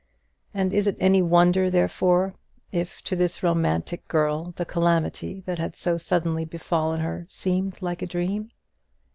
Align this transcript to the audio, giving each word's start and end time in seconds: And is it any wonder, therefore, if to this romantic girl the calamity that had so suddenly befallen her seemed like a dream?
And 0.51 0.73
is 0.73 0.87
it 0.87 0.97
any 0.99 1.21
wonder, 1.21 1.69
therefore, 1.69 2.33
if 2.71 3.03
to 3.03 3.15
this 3.15 3.43
romantic 3.43 4.07
girl 4.07 4.51
the 4.55 4.65
calamity 4.65 5.41
that 5.41 5.59
had 5.59 5.75
so 5.75 5.95
suddenly 5.95 6.43
befallen 6.43 7.01
her 7.01 7.27
seemed 7.29 7.83
like 7.83 8.01
a 8.01 8.07
dream? 8.07 8.49